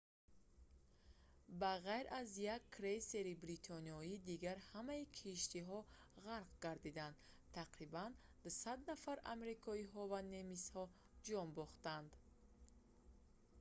ба 1.63 1.67
ғайр 1.87 2.07
аз 2.19 2.31
як 2.43 2.63
крейсери 2.77 3.33
бритониё 3.43 3.99
дигар 4.29 4.57
ҳамаи 4.69 5.03
киштиҳо 5.19 5.79
ғарқ 6.29 6.49
гардиданд 6.65 7.17
тақрибан 7.59 8.11
200 8.47 8.75
нафар 8.91 9.17
амрикоиҳо 9.33 10.01
ва 10.11 10.19
немисҳо 10.35 10.83
ҷон 11.27 11.47
бохтанд 11.59 12.11